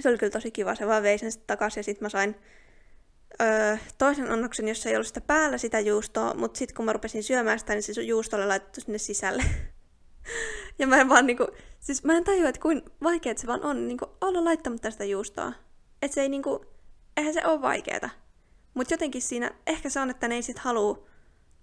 [0.00, 2.36] se oli kyllä tosi kiva, se vaan vei sen sitten takaisin ja sitten mä sain
[3.42, 7.22] öö, toisen annoksen, jossa ei ollut sitä päällä sitä juustoa, mutta sitten kun mä rupesin
[7.22, 9.44] syömään sitä, niin se juusto oli laitettu sinne sisälle.
[10.78, 11.46] ja mä en vaan niinku,
[11.80, 15.52] siis mä en tajua, että kuin vaikeet se vaan on niinku olla laittamatta sitä juustoa.
[16.02, 16.64] Että se ei niinku,
[17.16, 18.10] eihän se ole vaikeeta.
[18.74, 21.06] Mutta jotenkin siinä, ehkä se on, että ne ei sit halua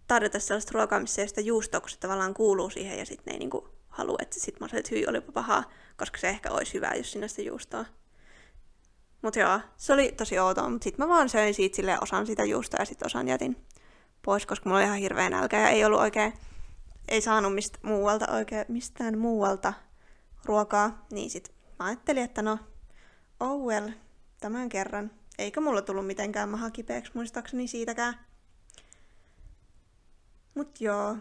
[0.07, 3.33] tarjota sellaista ruokaa, missä ei sitä juustoa, kun se tavallaan kuuluu siihen ja sitten ne
[3.33, 5.63] ei niinku halua, että sit mä sanoin, että hyi, olipa pahaa,
[5.97, 7.85] koska se ehkä olisi hyvä, jos sinä sitä juustoa.
[9.21, 12.43] Mutta joo, se oli tosi outoa, mutta sitten mä vaan söin siitä silleen osan sitä
[12.43, 13.65] juustoa ja sitten osan jätin
[14.21, 16.33] pois, koska mulla oli ihan hirveä nälkä ja ei ollut oikein
[17.07, 19.73] ei saanut mistä muualta oikein, mistään muualta
[20.45, 22.59] ruokaa, niin sit mä ajattelin, että no,
[23.39, 23.89] oh well,
[24.39, 25.11] tämän kerran.
[25.37, 28.25] Eikä mulla tullut mitenkään maha kipeäksi muistaakseni siitäkään.
[30.55, 31.17] Mut joo.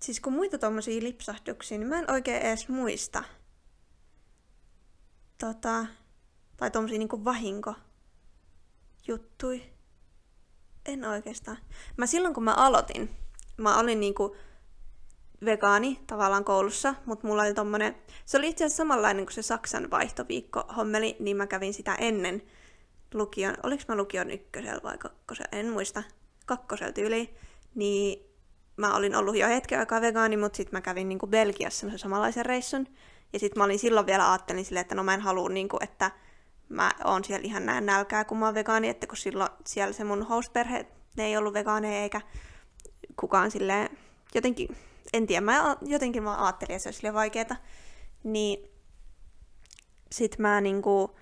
[0.00, 3.24] Siis kun muita tommosia lipsahduksia, niin mä en oikein edes muista.
[5.38, 5.86] Tota,
[6.56, 7.74] tai tommosia niinku vahinko
[9.08, 9.62] juttui.
[10.86, 11.58] En oikeastaan.
[11.96, 13.16] Mä silloin kun mä aloitin,
[13.56, 14.36] mä olin niinku
[15.44, 19.90] vegaani tavallaan koulussa, mutta mulla oli tommonen, se oli itse asiassa samanlainen kuin se Saksan
[19.90, 22.42] vaihtoviikko hommeli, niin mä kävin sitä ennen
[23.14, 26.02] lukion, oliko mä lukion ykkösellä vai kakkosella, en muista,
[26.46, 27.28] kakkosella tyyliin,
[27.74, 28.32] niin
[28.76, 32.46] mä olin ollut jo hetken aikaa vegaani, mutta sitten mä kävin niinku Belgiassa semmoisen samanlaisen
[32.46, 32.86] reissun,
[33.32, 36.10] ja sitten mä olin silloin vielä ajattelin silleen, että no mä en halua, niinku, että
[36.68, 40.04] mä oon siellä ihan näin nälkää, kun mä oon vegaani, että kun silloin siellä se
[40.04, 40.86] mun hostperhe,
[41.16, 42.20] ne ei ollut vegaaneja eikä
[43.16, 43.98] kukaan silleen,
[44.34, 44.76] jotenkin,
[45.12, 47.56] en tiedä, mä jotenkin mä ajattelin, että se olisi liian vaikeeta,
[48.24, 48.70] niin
[50.12, 51.16] sit mä niinku,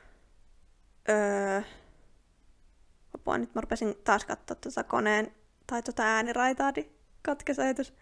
[1.09, 1.63] öö,
[3.15, 5.35] apua, nyt mä rupesin taas katsoa tuota koneen
[5.67, 7.95] tai tuota ääniraitaa, niin katkesi ajatus.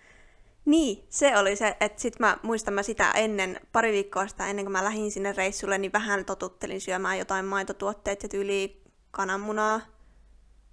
[0.64, 4.64] Niin, se oli se, että sit mä muistan mä sitä ennen, pari viikkoa sitä ennen
[4.64, 9.80] kuin mä lähdin sinne reissulle, niin vähän totuttelin syömään jotain maitotuotteita ja tyyli kananmunaa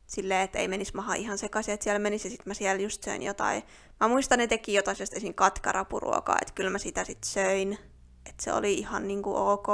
[0.07, 3.03] silleen, että ei menisi maha ihan sekaisin, että siellä menisi ja sitten mä siellä just
[3.03, 3.63] söin jotain.
[3.99, 5.33] Mä muistan, ne teki jotain sellaista esim.
[5.33, 7.77] katkarapuruokaa, että kyllä mä sitä sitten söin.
[8.25, 9.67] Että se oli ihan niinku ok.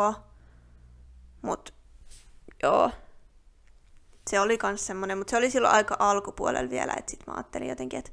[1.42, 1.74] Mut
[2.64, 2.92] joo.
[4.30, 7.70] Se oli kans semmonen, mutta se oli silloin aika alkupuolella vielä, että sit mä ajattelin
[7.70, 8.12] jotenkin, että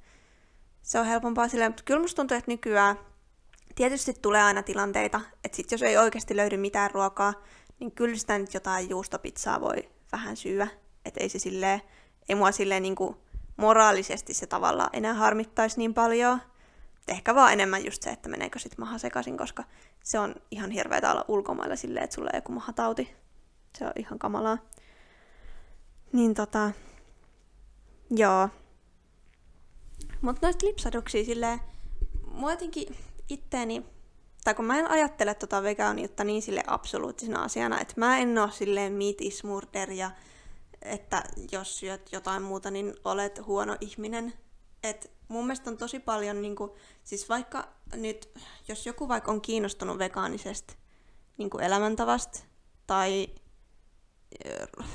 [0.82, 2.98] se on helpompaa silleen, mutta kyllä musta tuntuu, että nykyään
[3.74, 7.34] tietysti tulee aina tilanteita, että sit jos ei oikeasti löydy mitään ruokaa,
[7.80, 10.68] niin kyllä sitä nyt jotain juustopizzaa voi vähän syyä
[11.04, 11.82] Että ei se silleen,
[12.28, 13.16] ei mua silleen niinku
[13.56, 16.40] moraalisesti se tavallaan enää harmittaisi niin paljon.
[17.08, 19.64] Ehkä vaan enemmän just se, että meneekö sit maha sekaisin, koska
[20.04, 23.14] se on ihan hirveetä olla ulkomailla silleen, että sulla on joku mahatauti.
[23.78, 24.58] Se on ihan kamalaa.
[26.12, 26.70] Niin tota,
[28.10, 28.48] joo.
[30.20, 31.60] Mutta noista lipsaduksia silleen,
[32.32, 32.96] mua jotenkin
[33.28, 33.86] itteeni,
[34.44, 38.48] tai kun mä en ajattele tota vegaaniutta niin sille absoluuttisena asiana, että mä en oo
[38.50, 40.10] silleen meat is murder ja
[40.82, 44.32] että jos syöt jotain muuta, niin olet huono ihminen.
[44.82, 46.70] Et mun mielestä on tosi paljon, niin kuin,
[47.04, 48.30] siis vaikka nyt,
[48.68, 50.74] jos joku vaikka on kiinnostunut vegaanisesta
[51.38, 52.40] niin kuin elämäntavasta
[52.86, 53.28] tai
[54.46, 54.88] äh,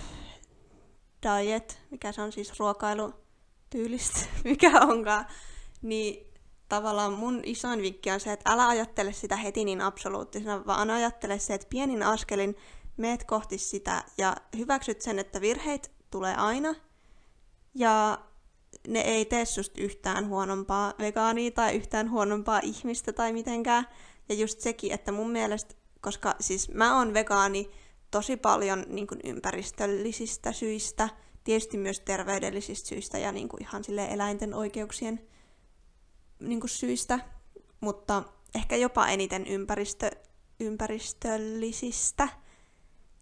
[1.23, 5.25] diet, mikä se on siis ruokailutyylistä, mikä onkaan,
[5.81, 6.33] niin
[6.69, 11.39] tavallaan mun isoin vinkki on se, että älä ajattele sitä heti niin absoluuttisena, vaan ajattele
[11.39, 12.55] se, että pienin askelin
[12.97, 16.75] meet kohti sitä ja hyväksyt sen, että virheet tulee aina
[17.75, 18.19] ja
[18.87, 23.87] ne ei tee susta yhtään huonompaa vegaania tai yhtään huonompaa ihmistä tai mitenkään.
[24.29, 27.71] Ja just sekin, että mun mielestä, koska siis mä oon vegaani
[28.11, 31.09] tosi paljon niin kuin ympäristöllisistä syistä,
[31.43, 35.27] tietysti myös terveydellisistä syistä ja niin kuin ihan sille eläinten oikeuksien
[36.39, 37.19] niin kuin syistä,
[37.79, 38.23] mutta
[38.55, 40.11] ehkä jopa eniten ympäristö,
[40.59, 42.29] ympäristöllisistä,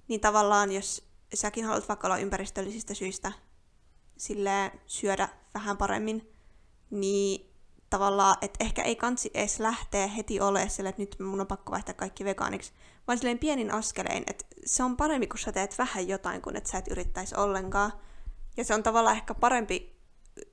[0.07, 3.31] niin tavallaan jos säkin haluat vaikka olla ympäristöllisistä syistä
[4.17, 6.33] sille syödä vähän paremmin,
[6.89, 7.51] niin
[7.89, 11.71] tavallaan, että ehkä ei kansi edes lähteä heti ole sille, että nyt mun on pakko
[11.71, 12.73] vaihtaa kaikki vegaaniksi,
[13.07, 16.71] vaan silleen pienin askelein, että se on parempi, kun sä teet vähän jotain, kuin että
[16.71, 17.93] sä et yrittäisi ollenkaan.
[18.57, 19.95] Ja se on tavallaan ehkä parempi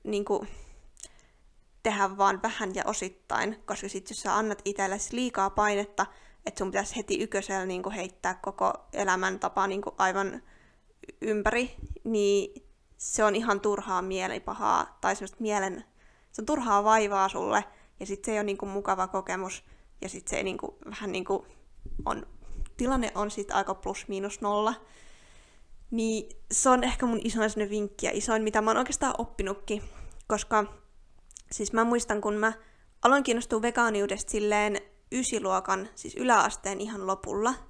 [0.03, 0.47] niin kuin,
[1.83, 6.05] tehdä vaan vähän ja osittain, koska sit jos sä annat itsellesi liikaa painetta,
[6.49, 10.41] että sun pitäisi heti yköisellä niin kuin heittää koko elämäntapa niin kuin aivan
[11.21, 12.63] ympäri, niin
[12.97, 15.83] se on ihan turhaa mielipahaa tai semmoista mielen,
[16.31, 17.63] se on turhaa vaivaa sulle
[17.99, 19.63] ja sitten se ei ole niinku mukava kokemus
[20.01, 21.47] ja sitten se ei niinku, vähän niinku
[22.05, 22.27] on,
[22.77, 24.73] tilanne on sitten aika plus miinus nolla.
[25.91, 29.83] Niin se on ehkä mun isoin vinkki ja isoin, mitä mä oon oikeastaan oppinutkin,
[30.27, 30.65] koska
[31.51, 32.53] siis mä muistan, kun mä
[33.01, 34.81] aloin kiinnostua vegaaniudesta silleen
[35.11, 37.53] ysiluokan, siis yläasteen ihan lopulla–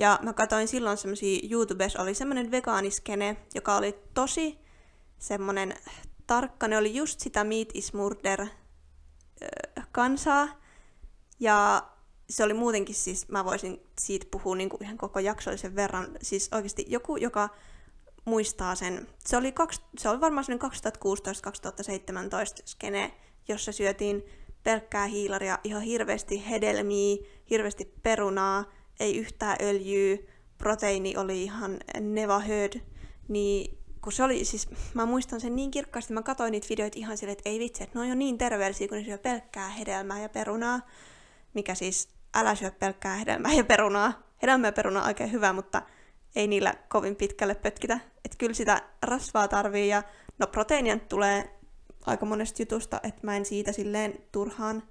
[0.00, 4.58] ja mä katsoin silloin semmosia, YouTubessa oli semmonen vegaaniskene, joka oli tosi
[5.18, 5.74] semmonen
[6.26, 6.68] tarkka.
[6.68, 8.46] Ne oli just sitä Meat is Murder
[9.92, 10.48] kansaa.
[11.40, 11.82] Ja
[12.30, 16.08] se oli muutenkin siis, mä voisin siitä puhua niin kuin ihan koko jaksollisen verran.
[16.22, 17.48] Siis oikeasti joku, joka
[18.24, 19.08] muistaa sen.
[19.26, 20.50] Se oli, kaksi, se oli varmaan 2016-2017
[22.64, 23.14] skene,
[23.48, 24.22] jossa syötiin
[24.62, 27.16] pelkkää hiilaria, ihan hirveästi hedelmiä,
[27.50, 28.64] hirveästi perunaa,
[29.00, 30.18] ei yhtään öljyä,
[30.58, 32.80] proteiini oli ihan never heard,
[33.28, 37.16] niin kun se oli, siis mä muistan sen niin kirkkaasti, mä katsoin niitä videoita ihan
[37.16, 40.22] silleen, että ei vitsi, että ne on jo niin terveellisiä, kun ne syö pelkkää hedelmää
[40.22, 40.80] ja perunaa,
[41.54, 44.22] mikä siis, älä syö pelkkää hedelmää ja perunaa.
[44.42, 45.82] Hedelmää ja perunaa on oikein hyvä, mutta
[46.36, 48.00] ei niillä kovin pitkälle pötkitä.
[48.24, 50.02] Että kyllä sitä rasvaa tarvii ja
[50.38, 51.59] no proteiinia tulee
[52.06, 54.82] aika monesta jutusta, että mä en siitä silleen turhaan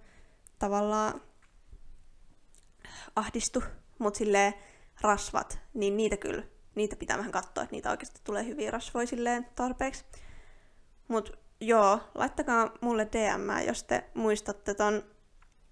[0.59, 1.21] tavallaan
[3.15, 3.63] ahdistu
[3.99, 4.53] mutta silleen
[5.01, 6.43] rasvat, niin niitä kyllä,
[6.75, 10.05] niitä pitää vähän katsoa, että niitä oikeasti tulee hyviä rasvoja silleen tarpeeksi.
[11.07, 15.03] Mutta joo, laittakaa mulle DM, jos te muistatte ton,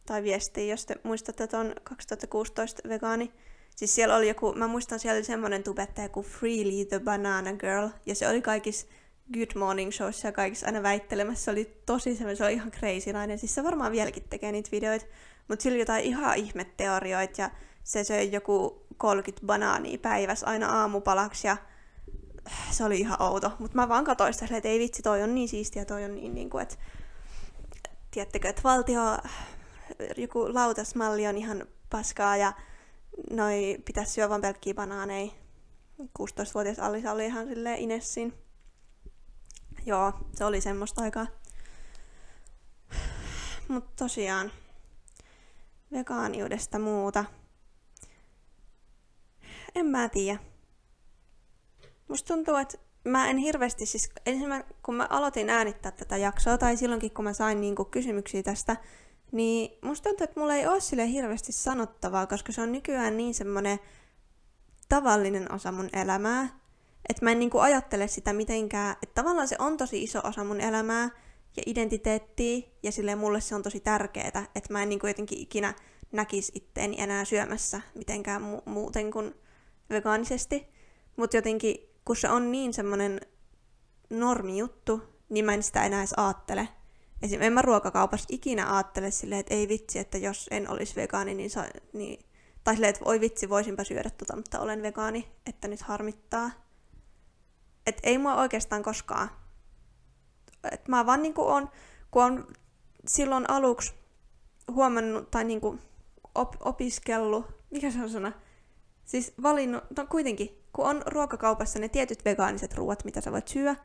[0.06, 3.34] tai viestiä, jos te muistatte ton 2016 vegaani.
[3.76, 7.90] Siis siellä oli joku, mä muistan siellä oli semmonen tubettaja kuin Freely the Banana Girl,
[8.06, 8.88] ja se oli kaikissa
[9.34, 11.46] Good Morning Showissa ja kaikissa aina väittelemässä.
[11.46, 13.40] Se oli tosi semmoinen, se oli ihan crazy nainen.
[13.40, 15.06] Siis se varmaan vieläkin tekee niitä videoita,
[15.48, 17.50] mutta sillä oli jotain ihan ihmetteorioita ja
[17.84, 21.58] se söi joku 30 banaania päivässä aina aamupalaksi ja
[22.72, 23.52] se oli ihan outo.
[23.60, 26.36] Mutta mä vaan katsoin sitä, että ei vitsi, toi on niin siistiä, toi on niin,
[26.36, 26.76] niin kuin, että
[28.12, 29.02] tiedättekö, että valtio,
[30.18, 32.54] joku lautasmalli on ihan paskaa ja
[33.32, 35.32] noi pitäisi syödä vaan pelkkiä banaaneja.
[36.02, 38.47] 16-vuotias Alisa oli ihan silleen Inessin.
[39.88, 41.28] Joo, se oli semmoista aikaa.
[43.68, 44.52] Mutta tosiaan,
[45.92, 47.26] vegaaniudesta muuta
[49.76, 50.40] en mä tiedä.
[52.08, 56.78] Musta tuntuu, että mä en hirveästi, siis ensimmäinen, kun mä aloitin äänittää tätä jaksoa, tai
[56.78, 58.76] silloinkin kun mä sain niinku kysymyksiä tästä,
[59.32, 63.34] niin musta tuntuu, että mulla ei ole sille hirveästi sanottavaa, koska se on nykyään niin
[63.34, 63.80] semmonen
[64.90, 66.67] tavallinen osa mun elämää,
[67.10, 70.62] että mä en niinku ajattele sitä mitenkään, että tavallaan se on tosi iso osa mun
[70.62, 71.10] elämää
[71.58, 75.74] ja identiteettiä, ja sille mulle se on tosi tärkeää, että mä en niinku jotenkin ikinä
[76.12, 79.36] näkisi itteeni enää syömässä mitenkään mu- muuten kuin
[79.90, 80.68] vegaanisesti,
[81.16, 83.22] mutta jotenkin kun se on niin semmonen
[84.10, 86.68] normijuttu, niin mä en sitä enää edes aattele.
[87.22, 87.42] Esim.
[87.42, 91.50] en mä ruokakaupassa ikinä aattele silleen, että ei vitsi, että jos en olisi vegaani, niin,
[91.50, 92.26] sa- niin
[92.64, 96.52] tai silleen, että oi vitsi, voisinpa syödä tota, mutta olen vegaani, että nyt harmittaa.
[97.88, 99.30] Että ei mua oikeastaan koskaan.
[100.72, 101.70] Et mä vaan niinku on,
[102.12, 102.48] kun on
[103.08, 103.94] silloin aluksi
[104.72, 105.80] huomannut tai niinku
[106.36, 108.32] op- opiskellut, mikä se on sana?
[109.06, 113.76] Siis valinnut, no kuitenkin, kun on ruokakaupassa ne tietyt vegaaniset ruoat, mitä sä voit syödä,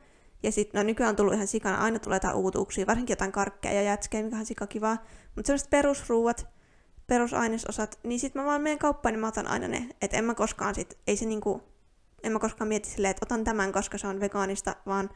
[0.43, 3.73] ja sitten, no nykyään on tullut ihan sikana, aina tulee jotain uutuuksia, varsinkin jotain karkkeja
[3.73, 4.97] ja jätskeä, mikä on sikakivaa.
[5.35, 6.47] Mutta sellaiset perusruuat,
[7.07, 9.89] perusainesosat, niin sit mä vaan menen kauppaan, niin mä otan aina ne.
[10.01, 11.63] Että en mä koskaan sit, ei se niinku,
[12.23, 15.09] en mä koskaan mieti silleen, että otan tämän, koska se on vegaanista, vaan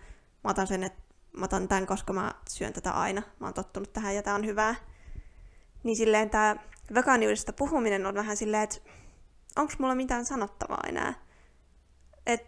[0.44, 1.02] mä otan sen, että
[1.38, 3.22] mä otan tämän, koska mä syön tätä aina.
[3.40, 4.76] Mä oon tottunut tähän ja tää on hyvää.
[5.84, 6.56] Niin silleen tää
[6.94, 8.78] vegaaniudesta puhuminen on vähän silleen, että
[9.56, 11.14] onko mulla mitään sanottavaa enää.
[12.26, 12.46] Et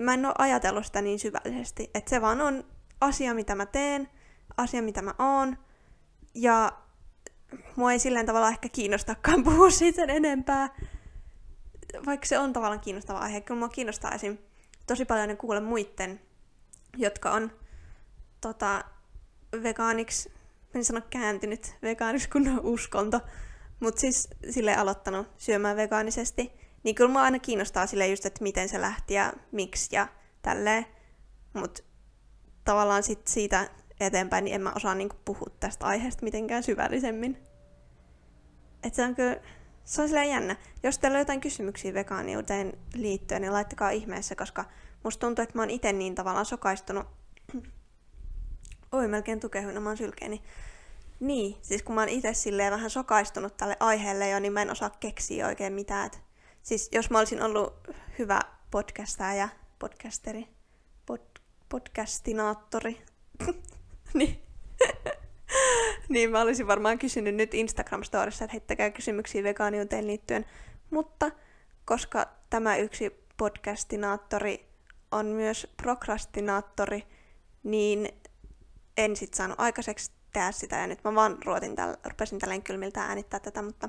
[0.00, 1.90] mä en oo ajatellut sitä niin syvällisesti.
[1.94, 2.64] Että se vaan on
[3.00, 4.08] asia, mitä mä teen,
[4.56, 5.58] asia, mitä mä oon.
[6.34, 6.72] Ja
[7.76, 10.68] mua ei silleen tavalla ehkä kiinnostakaan puhua siitä sen enempää.
[12.06, 13.40] Vaikka se on tavallaan kiinnostava aihe.
[13.40, 14.38] Kyllä mua kiinnostaa esim.
[14.86, 16.20] tosi paljon ne kuulla muitten,
[16.96, 17.52] jotka on
[18.40, 18.84] tota,
[19.62, 20.32] vegaaniksi,
[20.74, 23.20] en sano kääntynyt vegaaniksi, kun on uskonto,
[23.80, 26.52] mutta siis sille aloittanut syömään vegaanisesti.
[26.82, 30.08] Niin kyllä mua aina kiinnostaa sille just, että miten se lähti ja miksi ja
[30.42, 30.86] tälleen.
[31.54, 31.82] Mutta
[32.64, 33.68] tavallaan sit siitä
[34.00, 37.38] eteenpäin, niin en mä osaa niinku puhua tästä aiheesta mitenkään syvällisemmin.
[38.82, 39.36] Et se on kyllä,
[39.88, 40.56] se on silleen jännä.
[40.82, 44.64] Jos teillä on jotain kysymyksiä vegaaniuteen liittyen, niin laittakaa ihmeessä, koska
[45.04, 47.06] musta tuntuu, että mä oon itse niin tavallaan sokaistunut.
[48.92, 50.42] Oi, melkein tukehuin oman sylkeeni.
[51.20, 54.70] Niin, siis kun mä oon itse silleen vähän sokaistunut tälle aiheelle jo, niin mä en
[54.70, 56.06] osaa keksiä oikein mitään.
[56.06, 56.20] Et,
[56.62, 59.48] siis jos mä olisin ollut hyvä podcastaja,
[59.78, 60.48] podcasteri,
[61.06, 61.20] pod,
[61.68, 63.02] podcastinaattori,
[64.14, 64.42] niin,
[66.14, 70.44] niin mä olisin varmaan kysynyt nyt Instagram-storissa, että heittäkää kysymyksiä vegaaniuteen liittyen.
[70.90, 71.30] Mutta
[71.84, 74.68] koska tämä yksi podcastinaattori
[75.12, 77.06] on myös prokrastinaattori,
[77.62, 78.08] niin
[78.96, 83.02] en sit saanut aikaiseksi tehdä sitä ja nyt mä vaan ruotin täl, rupesin tälleen kylmiltä
[83.02, 83.88] äänittää tätä, mutta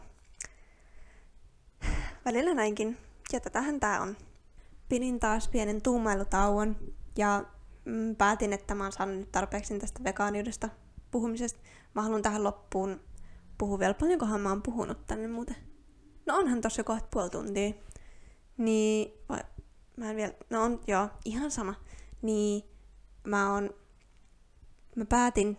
[2.26, 2.98] välillä näinkin.
[3.34, 4.18] Ja tätähän tää on.
[4.90, 6.76] Pidin taas pienen tuumailutauon
[7.18, 7.46] ja
[7.86, 10.70] mm, päätin, että mä oon saanut nyt tarpeeksi tästä vegaaniudesta
[11.12, 11.60] puhumisesta.
[11.94, 13.02] Mä haluan tähän loppuun
[13.58, 13.94] puhua vielä.
[13.94, 15.56] Paljonkohan mä oon puhunut tänne muuten?
[16.26, 17.74] No onhan tossa kohta puoli tuntia.
[18.58, 19.40] Niin, vai,
[19.98, 21.76] mä en vielä, no on, joo, ihan sama.
[22.22, 22.64] Niin,
[23.24, 23.70] mä oon,
[24.96, 25.58] mä päätin,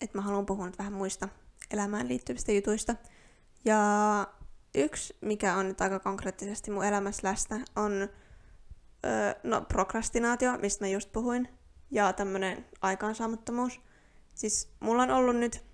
[0.00, 1.28] että mä haluan puhua nyt vähän muista
[1.70, 2.96] elämään liittyvistä jutuista.
[3.64, 4.26] Ja
[4.74, 7.92] yksi, mikä on nyt aika konkreettisesti mun elämässä läsnä, on
[9.06, 11.48] öö, no, prokrastinaatio, mistä mä just puhuin,
[11.90, 13.80] ja tämmönen aikaansaamattomuus.
[14.34, 15.64] Siis mulla on ollut nyt,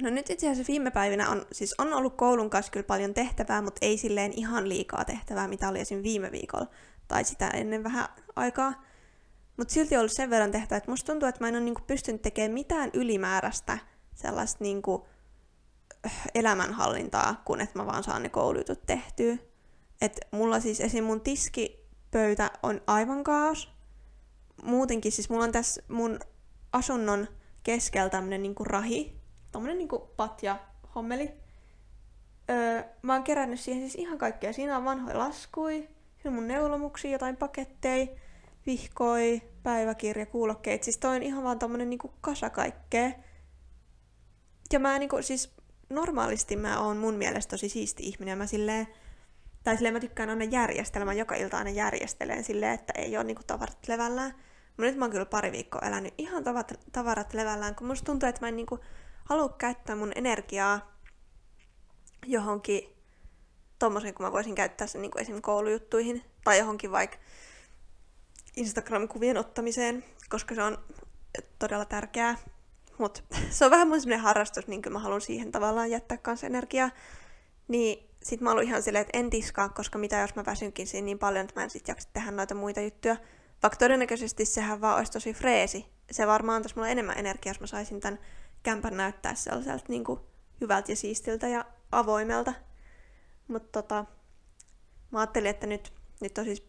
[0.00, 3.62] no nyt itse asiassa viime päivinä on, siis on ollut koulun kanssa kyllä paljon tehtävää,
[3.62, 6.02] mutta ei silleen ihan liikaa tehtävää, mitä oli esim.
[6.02, 6.66] viime viikolla,
[7.08, 8.82] tai sitä ennen vähän aikaa.
[9.56, 11.82] Mutta silti on ollut sen verran tehtävää, että musta tuntuu, että mä en ole niinku
[11.86, 13.78] pystynyt tekemään mitään ylimääräistä
[14.14, 15.06] sellaista niinku,
[16.34, 19.36] elämänhallintaa, kun että mä vaan saan ne koulujutut tehtyä.
[20.00, 21.04] Et mulla siis esim.
[21.04, 23.72] mun tiskipöytä on aivan kaos.
[24.62, 26.20] Muutenkin siis mulla on tässä mun
[26.72, 27.28] asunnon
[27.68, 29.20] keskellä tämmönen niinku rahi,
[29.52, 30.58] tommonen niinku patja
[30.94, 31.32] hommeli.
[32.50, 34.52] Öö, mä oon kerännyt siihen siis ihan kaikkea.
[34.52, 38.06] Siinä on vanhoja laskui, siinä on mun neulomuksia, jotain paketteja,
[38.66, 40.82] vihkoi, päiväkirja, kuulokkeet.
[40.82, 43.10] Siis toi on ihan vaan tommonen niinku kasa kaikkea.
[44.72, 45.54] Ja mä niinku, siis
[45.90, 48.38] normaalisti mä oon mun mielestä tosi siisti ihminen.
[48.38, 48.86] Mä silleen,
[49.64, 51.04] tai silleen mä tykkään aina järjestellä.
[51.04, 54.34] Mä joka ilta aina järjestelen silleen, että ei ole niinku tavarat levällään.
[54.78, 58.28] Mutta nyt mä oon kyllä pari viikkoa elänyt ihan tavat, tavarat levällään, kun musta tuntuu,
[58.28, 58.78] että mä en niinku
[59.24, 61.00] halua käyttää mun energiaa
[62.26, 62.96] johonkin
[63.78, 65.42] tommoseen, kun mä voisin käyttää sen niinku esim.
[65.42, 67.16] koulujuttuihin tai johonkin vaikka
[68.56, 70.78] Instagram-kuvien ottamiseen, koska se on
[71.58, 72.36] todella tärkeää.
[72.98, 76.90] Mutta se on vähän mun semmoinen harrastus, niin mä haluan siihen tavallaan jättää kanssa energiaa.
[77.68, 81.04] Niin sit mä oon ihan silleen, että en tiskaa, koska mitä jos mä väsynkin siinä
[81.04, 83.16] niin paljon, että mä en sit jaksa tehdä noita muita juttuja.
[83.62, 85.86] Vaikka todennäköisesti sehän vaan olisi tosi freesi.
[86.10, 88.18] Se varmaan antaisi mulle enemmän energiaa, jos mä saisin tämän
[88.62, 90.20] kämpän näyttää sellaiselta niin kuin
[90.60, 92.54] hyvältä ja siistiltä ja avoimelta.
[93.48, 94.04] Mutta tota,
[95.10, 96.62] mä ajattelin, että nyt, nyt on siis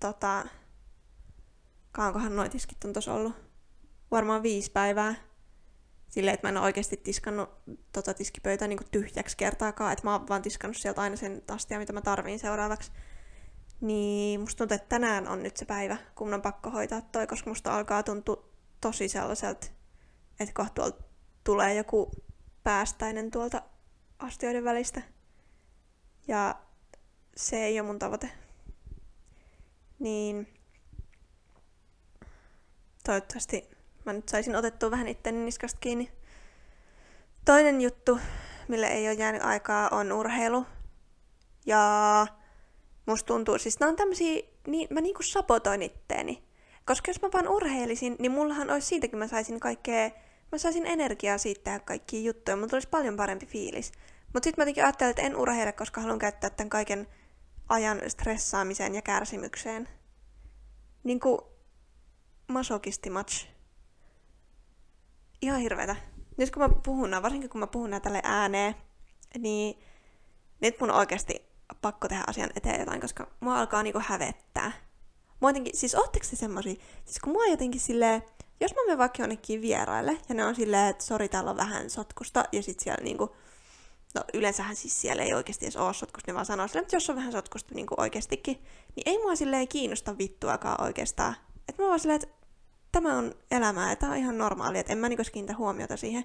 [0.00, 0.44] tota,
[1.92, 3.34] kauankohan noin tiskit on tuossa ollut?
[4.10, 5.14] Varmaan viisi päivää.
[6.08, 7.48] Silleen, että mä en ole oikeasti tiskannut
[7.92, 11.92] tota tiskipöytää niin tyhjäksi kertaakaan, että mä oon vaan tiskannut sieltä aina sen tastia, mitä
[11.92, 12.92] mä tarviin seuraavaksi.
[13.80, 17.50] Niin musta tuntuu, että tänään on nyt se päivä, kun on pakko hoitaa toi, koska
[17.50, 18.44] musta alkaa tuntua
[18.80, 19.66] tosi sellaiselta,
[20.40, 21.02] että kohta tuolta
[21.44, 22.10] tulee joku
[22.62, 23.62] päästäinen tuolta
[24.18, 25.02] astioiden välistä.
[26.28, 26.54] Ja
[27.36, 28.30] se ei ole mun tavoite.
[29.98, 30.48] Niin
[33.04, 33.70] toivottavasti
[34.04, 36.12] mä nyt saisin otettua vähän itteni niskasta kiinni.
[37.44, 38.20] Toinen juttu,
[38.68, 40.66] mille ei ole jäänyt aikaa, on urheilu.
[41.66, 42.26] Ja
[43.10, 46.42] musta tuntuu, siis nämä on tämmösiä, niin, mä niinku sapotoin itteeni.
[46.84, 50.10] Koska jos mä vaan urheilisin, niin mullahan olisi siitäkin, mä saisin kaikkea,
[50.52, 53.92] mä saisin energiaa siitä tehdä kaikkia juttuja, mulla tulisi paljon parempi fiilis.
[54.32, 57.06] Mutta sitten mä jotenkin ajattelin, että en urheile, koska haluan käyttää tämän kaiken
[57.68, 59.88] ajan stressaamiseen ja kärsimykseen.
[61.04, 61.52] Niinku
[62.48, 63.46] masokisti match.
[65.42, 65.96] Ihan hirveetä.
[66.36, 68.74] Nyt kun mä puhun, varsinkin kun mä puhun näitä tälle ääneen,
[69.38, 69.82] niin
[70.60, 71.49] nyt mun oikeasti
[71.80, 74.72] pakko tehdä asian eteen jotain, koska mua alkaa niinku hävettää.
[75.40, 78.22] Mua jotenkin, siis ootteko se semmosia, siis kun mua jotenkin silleen,
[78.60, 81.90] jos mä menen vaikka jonnekin vieraille, ja ne on silleen, että sori, täällä on vähän
[81.90, 83.36] sotkusta, ja sit siellä niinku,
[84.14, 87.10] no yleensähän siis siellä ei oikeasti edes ole sotkusta, ne vaan sanoo silleen, että jos
[87.10, 88.62] on vähän sotkusta niinku oikeastikin,
[88.96, 91.36] niin ei mua silleen kiinnosta vittuakaan oikeastaan.
[91.68, 92.36] Että mä vaan silleen, että
[92.92, 96.24] tämä on elämää ja tämä on ihan normaali, että en mä niinku kiinnitä huomiota siihen.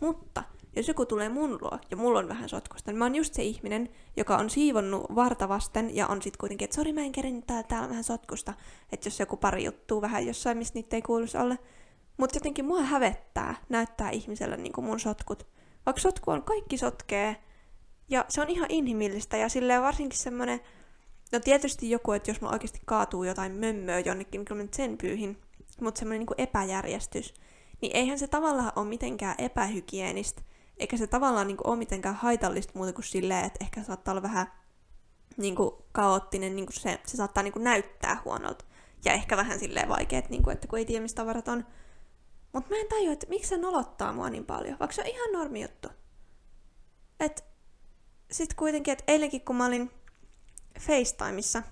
[0.00, 0.42] Mutta
[0.76, 3.42] jos joku tulee mun luo ja mulla on vähän sotkusta, niin mä oon just se
[3.42, 7.62] ihminen, joka on siivonnut vartavasten ja on sit kuitenkin, että sori mä en kerin, tää,
[7.62, 8.54] täällä on vähän sotkusta.
[8.92, 11.56] Että jos joku pari juttuu vähän jossain, missä niitä ei kuuluisi olla.
[12.16, 15.46] Mutta jotenkin mua hävettää näyttää ihmiselle niin mun sotkut.
[15.86, 17.36] Vaikka sotku on kaikki sotkee
[18.08, 20.60] ja se on ihan inhimillistä ja silleen varsinkin semmonen,
[21.32, 24.98] no tietysti joku, että jos mä oikeasti kaatuu jotain mömmöä jonnekin, niin kyllä mä sen
[24.98, 25.38] pyyhin
[25.80, 27.34] mutta semmoinen niin epäjärjestys,
[27.80, 30.42] niin eihän se tavallaan ole mitenkään epähygienistä,
[30.78, 34.22] eikä se tavallaan niin kuin, ole mitenkään haitallista muuta kuin silleen, että ehkä saattaa olla
[34.22, 34.46] vähän
[35.36, 38.64] niin kuin, kaoottinen, niin kuin se, se saattaa niin kuin, näyttää huonolta.
[39.04, 41.66] Ja ehkä vähän silleen vaikeet, niin kuin, että kun ei tiedä, mistä tavarat on.
[42.52, 45.32] Mutta mä en tajua, että miksi se nolottaa mua niin paljon, vaikka se on ihan
[45.32, 45.88] normi juttu.
[47.20, 47.44] Et
[48.30, 49.90] sit kuitenkin, että eilenkin kun mä olin
[50.80, 51.62] FaceTimeissa,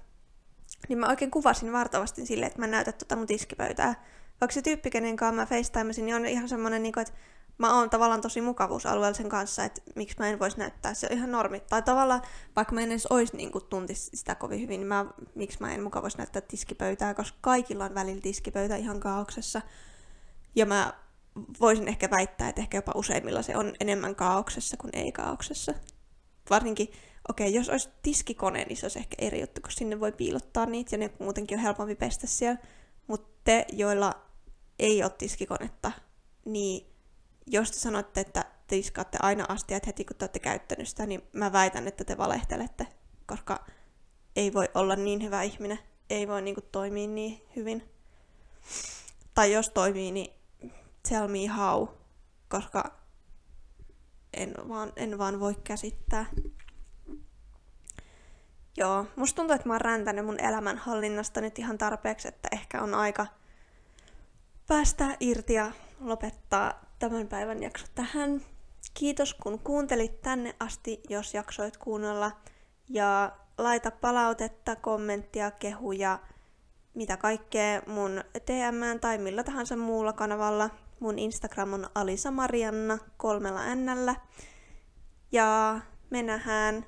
[0.88, 4.04] niin mä oikein kuvasin vartavasti silleen, että mä näytän tota mun tiskipöytää.
[4.40, 7.14] Vaikka se tyyppi, kenen kanssa mä facetimesin, niin on ihan semmonen, niin kuin, että
[7.62, 10.94] mä oon tavallaan tosi mukavuusalueella sen kanssa, että miksi mä en voisi näyttää.
[10.94, 11.60] Se ihan normi.
[11.60, 12.22] Tai tavallaan,
[12.56, 15.74] vaikka mä en edes ois niin kuin, tuntis sitä kovin hyvin, niin mä, miksi mä
[15.74, 19.62] en muka voisi näyttää tiskipöytää, koska kaikilla on välillä tiskipöytä ihan kaauksessa.
[20.54, 20.92] Ja mä
[21.60, 25.74] voisin ehkä väittää, että ehkä jopa useimmilla se on enemmän kaauksessa kuin ei kaauksessa.
[26.50, 26.88] Varsinkin
[27.28, 30.66] okei, okay, jos olisi tiskikone, niin se olisi ehkä eri juttu, koska sinne voi piilottaa
[30.66, 32.60] niitä ja ne muutenkin on helpompi pestä siellä.
[33.06, 34.14] Mutta te, joilla
[34.78, 35.92] ei ole tiskikonetta,
[36.44, 36.91] niin
[37.46, 41.22] jos te sanotte, että te tiskaatte aina astiat heti, kun te olette käyttänyt sitä, niin
[41.32, 42.86] mä väitän, että te valehtelette,
[43.26, 43.64] koska
[44.36, 45.78] ei voi olla niin hyvä ihminen,
[46.10, 47.90] ei voi niinku toimia niin hyvin.
[49.34, 50.32] Tai jos toimii, niin
[51.08, 51.88] tell me how,
[52.48, 52.98] koska
[54.34, 56.26] en vaan, en vaan voi käsittää.
[58.76, 62.94] Joo, musta tuntuu, että mä oon räntänyt mun elämänhallinnasta nyt ihan tarpeeksi, että ehkä on
[62.94, 63.26] aika
[64.66, 68.42] päästä irti ja lopettaa tämän päivän jakso tähän.
[68.94, 72.30] Kiitos kun kuuntelit tänne asti, jos jaksoit kuunnella.
[72.88, 76.18] Ja laita palautetta, kommenttia, kehuja,
[76.94, 80.70] mitä kaikkea mun DM tai millä tahansa muulla kanavalla.
[81.00, 84.14] Mun Instagram on Alisa Marianna kolmella nnllä.
[85.32, 86.86] Ja me nähdään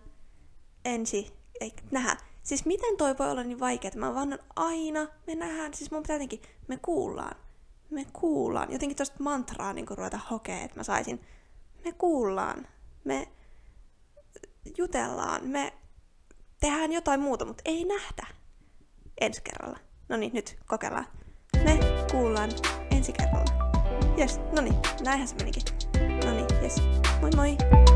[0.85, 2.17] ensi ei nähdä.
[2.43, 6.03] Siis miten toi voi olla niin vaikea, että mä vannon aina, me nähdään, siis mun
[6.03, 7.37] pitää jotenkin, me kuullaan,
[7.95, 8.73] me kuullaan.
[8.73, 11.21] Jotenkin tosta mantraa niin ruveta hokea, että mä saisin,
[11.85, 12.67] me kuullaan,
[13.05, 13.29] me
[14.79, 15.73] jutellaan, me
[16.61, 18.27] tehdään jotain muuta, mutta ei nähdä
[19.21, 19.79] ensi kerralla.
[20.09, 21.07] No niin, nyt kokeillaan.
[21.65, 21.79] Me
[22.11, 22.51] kuullaan
[22.91, 23.75] ensi kerralla.
[24.17, 25.63] Jes, no niin, näinhän se menikin.
[26.25, 26.77] No niin, jes.
[27.21, 27.94] Moi moi!